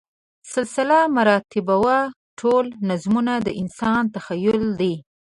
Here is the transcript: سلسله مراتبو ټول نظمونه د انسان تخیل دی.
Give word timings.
سلسله 0.53 0.97
مراتبو 1.15 1.75
ټول 2.39 2.65
نظمونه 2.89 3.33
د 3.45 3.47
انسان 3.61 4.01
تخیل 4.15 4.61
دی. 4.79 4.93